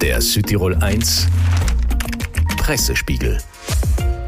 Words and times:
Der 0.00 0.22
Südtirol 0.22 0.76
1 0.76 1.26
Pressespiegel. 2.56 3.36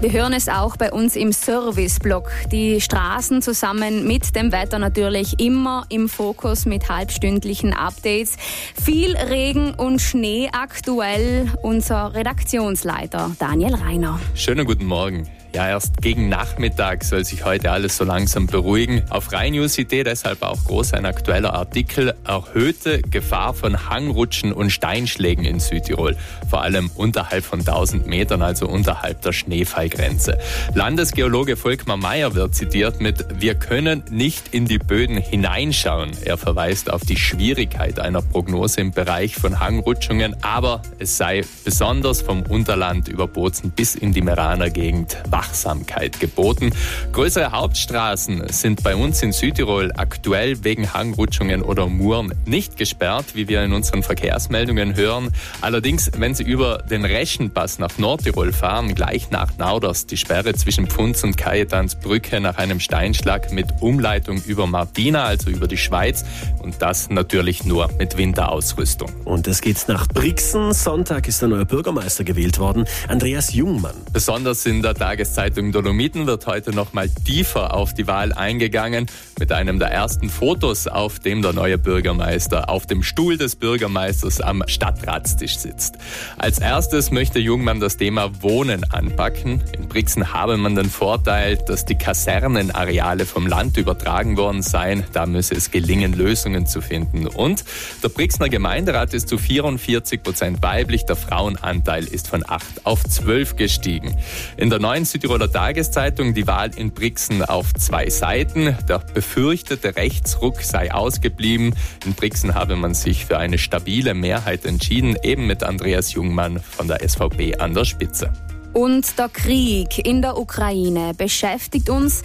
Wir 0.00 0.12
hören 0.12 0.32
es 0.32 0.48
auch 0.48 0.78
bei 0.78 0.90
uns 0.90 1.14
im 1.14 1.30
Serviceblock. 1.30 2.30
Die 2.50 2.80
Straßen 2.80 3.42
zusammen 3.42 4.06
mit 4.06 4.34
dem 4.34 4.50
Wetter 4.50 4.78
natürlich 4.78 5.38
immer 5.38 5.84
im 5.90 6.08
Fokus 6.08 6.64
mit 6.64 6.88
halbstündlichen 6.88 7.74
Updates. 7.74 8.36
Viel 8.82 9.14
Regen 9.14 9.74
und 9.74 10.00
Schnee 10.00 10.48
aktuell. 10.52 11.52
Unser 11.62 12.14
Redaktionsleiter 12.14 13.36
Daniel 13.38 13.74
Reiner. 13.74 14.18
Schönen 14.34 14.64
guten 14.64 14.86
Morgen. 14.86 15.28
Ja, 15.54 15.66
erst 15.66 16.02
gegen 16.02 16.28
Nachmittag 16.28 17.04
soll 17.04 17.24
sich 17.24 17.44
heute 17.46 17.70
alles 17.70 17.96
so 17.96 18.04
langsam 18.04 18.46
beruhigen. 18.46 19.02
Auf 19.08 19.32
rheinnews.de 19.32 20.04
deshalb 20.04 20.42
auch 20.42 20.62
groß 20.64 20.92
ein 20.92 21.06
aktueller 21.06 21.54
Artikel. 21.54 22.14
Erhöhte 22.26 23.00
Gefahr 23.00 23.54
von 23.54 23.88
Hangrutschen 23.88 24.52
und 24.52 24.70
Steinschlägen 24.70 25.46
in 25.46 25.58
Südtirol. 25.58 26.16
Vor 26.50 26.60
allem 26.62 26.90
unterhalb 26.94 27.44
von 27.44 27.60
1000 27.60 28.06
Metern, 28.06 28.42
also 28.42 28.68
unterhalb 28.68 29.22
der 29.22 29.32
Schneefallgrenze. 29.32 30.38
Landesgeologe 30.74 31.56
Volkmar 31.56 31.96
Meyer 31.96 32.34
wird 32.34 32.54
zitiert 32.54 33.00
mit 33.00 33.40
Wir 33.40 33.54
können 33.54 34.04
nicht 34.10 34.54
in 34.54 34.66
die 34.66 34.78
Böden 34.78 35.16
hineinschauen. 35.16 36.10
Er 36.24 36.36
verweist 36.36 36.92
auf 36.92 37.02
die 37.02 37.16
Schwierigkeit 37.16 37.98
einer 37.98 38.20
Prognose 38.20 38.82
im 38.82 38.92
Bereich 38.92 39.36
von 39.36 39.58
Hangrutschungen, 39.58 40.36
aber 40.42 40.82
es 40.98 41.16
sei 41.16 41.42
besonders 41.64 42.20
vom 42.20 42.42
Unterland 42.42 43.08
über 43.08 43.26
Bozen 43.26 43.70
bis 43.70 43.94
in 43.94 44.12
die 44.12 44.22
Meraner 44.22 44.68
Gegend 44.68 45.16
Wachsamkeit 45.38 46.18
geboten. 46.18 46.72
Größere 47.12 47.52
Hauptstraßen 47.52 48.48
sind 48.48 48.82
bei 48.82 48.96
uns 48.96 49.22
in 49.22 49.30
Südtirol 49.30 49.92
aktuell 49.96 50.64
wegen 50.64 50.92
Hangrutschungen 50.92 51.62
oder 51.62 51.86
Muren 51.86 52.34
nicht 52.44 52.76
gesperrt, 52.76 53.26
wie 53.34 53.46
wir 53.46 53.62
in 53.62 53.72
unseren 53.72 54.02
Verkehrsmeldungen 54.02 54.96
hören. 54.96 55.30
Allerdings, 55.60 56.10
wenn 56.16 56.34
Sie 56.34 56.42
über 56.42 56.78
den 56.78 57.04
Reschenpass 57.04 57.78
nach 57.78 57.98
Nordtirol 57.98 58.52
fahren, 58.52 58.96
gleich 58.96 59.30
nach 59.30 59.56
Nauders, 59.58 60.06
die 60.06 60.16
Sperre 60.16 60.54
zwischen 60.54 60.88
Pfunz 60.88 61.22
und 61.22 61.36
Kajetansbrücke 61.36 62.40
nach 62.40 62.56
einem 62.56 62.80
Steinschlag 62.80 63.52
mit 63.52 63.66
Umleitung 63.80 64.42
über 64.42 64.66
Martina, 64.66 65.24
also 65.24 65.50
über 65.50 65.68
die 65.68 65.76
Schweiz. 65.76 66.24
Und 66.60 66.82
das 66.82 67.10
natürlich 67.10 67.64
nur 67.64 67.88
mit 67.96 68.16
Winterausrüstung. 68.16 69.10
Und 69.24 69.46
es 69.46 69.60
geht 69.60 69.86
nach 69.86 70.08
Brixen. 70.08 70.72
Sonntag 70.72 71.28
ist 71.28 71.42
der 71.42 71.48
neue 71.48 71.64
Bürgermeister 71.64 72.24
gewählt 72.24 72.58
worden, 72.58 72.86
Andreas 73.06 73.54
Jungmann. 73.54 73.94
Besonders 74.12 74.66
in 74.66 74.82
der 74.82 74.94
Tages 74.94 75.27
Tageszeitung 75.28 75.72
Dolomiten 75.72 76.26
wird 76.26 76.46
heute 76.46 76.70
noch 76.74 76.94
mal 76.94 77.10
tiefer 77.10 77.74
auf 77.74 77.92
die 77.92 78.06
Wahl 78.06 78.32
eingegangen 78.32 79.06
mit 79.38 79.52
einem 79.52 79.78
der 79.78 79.88
ersten 79.88 80.30
Fotos, 80.30 80.86
auf 80.86 81.18
dem 81.18 81.42
der 81.42 81.52
neue 81.52 81.76
Bürgermeister 81.76 82.70
auf 82.70 82.86
dem 82.86 83.02
Stuhl 83.02 83.36
des 83.36 83.54
Bürgermeisters 83.54 84.40
am 84.40 84.64
Stadtratstisch 84.66 85.58
sitzt. 85.58 85.96
Als 86.38 86.58
erstes 86.58 87.10
möchte 87.10 87.38
Jungmann 87.38 87.78
das 87.78 87.98
Thema 87.98 88.42
Wohnen 88.42 88.90
anpacken. 88.90 89.62
In 89.76 89.88
Brixen 89.88 90.32
habe 90.32 90.56
man 90.56 90.74
den 90.74 90.88
Vorteil, 90.88 91.56
dass 91.56 91.84
die 91.84 91.96
Kasernenareale 91.96 93.26
vom 93.26 93.46
Land 93.46 93.76
übertragen 93.76 94.36
worden 94.38 94.62
seien. 94.62 95.04
Da 95.12 95.26
müsse 95.26 95.54
es 95.54 95.70
gelingen, 95.70 96.14
Lösungen 96.14 96.66
zu 96.66 96.80
finden. 96.80 97.26
Und 97.26 97.64
der 98.02 98.08
Brixner 98.08 98.48
Gemeinderat 98.48 99.12
ist 99.12 99.28
zu 99.28 99.36
44 99.36 100.22
Prozent 100.22 100.62
weiblich. 100.62 101.04
Der 101.04 101.16
Frauenanteil 101.16 102.04
ist 102.04 102.28
von 102.28 102.44
8 102.48 102.86
auf 102.86 103.04
12 103.04 103.56
gestiegen. 103.56 104.16
In 104.56 104.70
der 104.70 104.78
neuen 104.78 105.04
Südtiroler 105.18 105.50
Tageszeitung 105.50 106.32
die 106.32 106.46
Wahl 106.46 106.70
in 106.76 106.92
Brixen 106.92 107.42
auf 107.42 107.74
zwei 107.74 108.08
Seiten. 108.08 108.76
Der 108.88 109.00
befürchtete 109.00 109.96
Rechtsruck 109.96 110.62
sei 110.62 110.94
ausgeblieben. 110.94 111.74
In 112.06 112.14
Brixen 112.14 112.54
habe 112.54 112.76
man 112.76 112.94
sich 112.94 113.26
für 113.26 113.36
eine 113.36 113.58
stabile 113.58 114.14
Mehrheit 114.14 114.64
entschieden, 114.64 115.16
eben 115.24 115.48
mit 115.48 115.64
Andreas 115.64 116.12
Jungmann 116.12 116.60
von 116.60 116.86
der 116.86 117.00
SVP 117.00 117.56
an 117.56 117.74
der 117.74 117.84
Spitze. 117.84 118.32
Und 118.72 119.18
der 119.18 119.28
Krieg 119.28 120.06
in 120.06 120.20
der 120.22 120.38
Ukraine 120.38 121.12
beschäftigt 121.16 121.88
uns 121.88 122.22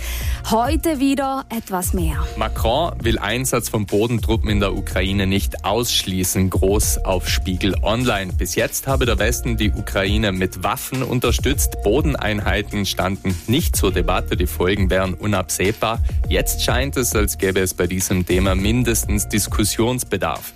heute 0.52 1.00
wieder 1.00 1.46
etwas 1.50 1.94
mehr. 1.94 2.24
Macron 2.38 2.94
will 3.02 3.18
Einsatz 3.18 3.70
von 3.70 3.86
Bodentruppen 3.86 4.50
in 4.50 4.60
der 4.60 4.76
Ukraine 4.76 5.26
nicht 5.26 5.64
ausschließen, 5.64 6.50
groß 6.50 7.06
auf 7.06 7.30
Spiegel 7.30 7.76
Online. 7.82 8.34
Bis 8.34 8.56
jetzt 8.56 8.88
habe 8.88 9.06
der 9.06 9.20
Westen 9.20 9.56
die 9.58 9.72
Ukraine 9.72 10.32
mit 10.32 10.64
Waffen 10.64 11.02
unterstützt. 11.02 11.78
Bodeneinheiten 11.84 12.86
standen 12.86 13.36
nicht 13.48 13.76
zur 13.76 13.92
Debatte, 13.92 14.36
die 14.36 14.48
Folgen 14.48 14.90
wären 14.90 15.14
unabsehbar. 15.14 16.00
Jetzt 16.28 16.64
scheint 16.64 16.98
es, 16.98 17.16
als 17.16 17.38
gäbe 17.38 17.62
es 17.62 17.74
bei 17.74 17.88
diesem 17.88 18.26
Thema 18.26 18.54
mindestens 18.54 19.30
Diskussionsbedarf. 19.30 20.54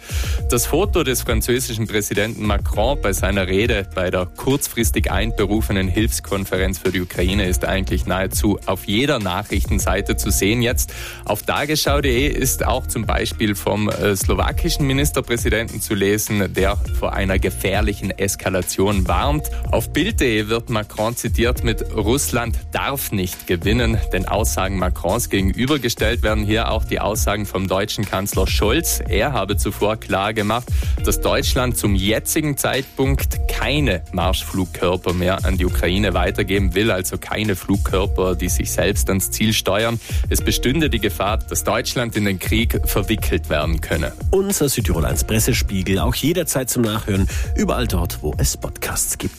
Das 0.49 0.65
Foto 0.65 1.03
des 1.03 1.21
französischen 1.21 1.87
Präsidenten 1.87 2.45
Macron 2.45 2.99
bei 3.01 3.13
seiner 3.13 3.47
Rede 3.47 3.87
bei 3.95 4.11
der 4.11 4.25
kurzfristig 4.25 5.11
einberufenen 5.11 5.76
angesprochenen 5.77 5.87
Hilfskonferenz 5.87 6.79
für 6.79 6.91
die 6.91 7.01
Ukraine 7.01 7.47
ist 7.47 7.65
eigentlich 7.65 8.05
nahezu 8.05 8.59
auf 8.65 8.85
jeder 8.85 9.19
Nachrichtenseite 9.19 10.17
zu 10.17 10.31
sehen. 10.31 10.61
Jetzt 10.61 10.93
auf 11.25 11.43
tagesschau.de 11.43 12.27
ist 12.27 12.65
auch 12.65 12.87
zum 12.87 13.05
Beispiel 13.05 13.55
vom 13.55 13.89
äh, 13.89 14.15
slowakischen 14.15 14.87
Ministerpräsidenten 14.87 15.81
zu 15.81 15.93
lesen, 15.93 16.53
der 16.53 16.77
vor 16.99 17.13
einer 17.13 17.39
gefährlichen 17.39 18.11
Eskalation 18.11 19.07
warnt. 19.07 19.49
Auf 19.71 19.91
Bild.de 19.93 20.47
wird 20.47 20.69
Macron 20.69 21.15
zitiert 21.15 21.63
mit 21.63 21.83
Russland 21.95 22.57
darf 22.71 23.11
nicht 23.11 23.47
gewinnen. 23.47 23.97
Den 24.13 24.27
Aussagen 24.27 24.77
Macrons 24.77 25.29
gegenübergestellt 25.29 26.23
werden 26.23 26.45
hier 26.45 26.71
auch 26.71 26.85
die 26.85 26.99
Aussagen 26.99 27.45
vom 27.45 27.67
deutschen 27.67 28.05
Kanzler 28.05 28.47
Scholz. 28.47 29.01
Er 29.07 29.33
habe 29.33 29.57
zuvor 29.57 29.97
klar 29.97 30.33
gemacht, 30.33 30.67
dass 31.03 31.21
Deutschland 31.21 31.77
zum 31.77 31.95
jetzigen 31.95 32.57
Zeitpunkt 32.57 33.47
keine 33.47 34.03
Marschflugkörper 34.11 35.13
mehr 35.13 35.45
an 35.45 35.57
die 35.57 35.66
Ukraine 35.67 36.13
weitergeben 36.13 36.73
will, 36.73 36.91
also 36.91 37.17
keine 37.17 37.55
Flugkörper, 37.55 38.35
die 38.35 38.49
sich 38.49 38.71
selbst 38.71 39.09
ans 39.09 39.31
Ziel 39.31 39.53
steuern. 39.53 39.99
Es 40.29 40.41
bestünde 40.41 40.89
die 40.89 40.99
Gefahr, 40.99 41.37
dass 41.37 41.63
Deutschland 41.63 42.15
in 42.15 42.25
den 42.25 42.39
Krieg 42.39 42.81
verwickelt 42.85 43.49
werden 43.49 43.81
könne. 43.81 44.13
Unser 44.31 44.69
Südtirol 44.69 45.05
1 45.05 45.25
Pressespiegel 45.25 45.99
auch 45.99 46.15
jederzeit 46.15 46.69
zum 46.69 46.81
Nachhören, 46.83 47.27
überall 47.55 47.87
dort, 47.87 48.23
wo 48.23 48.33
es 48.37 48.57
Podcasts 48.57 49.17
gibt. 49.17 49.37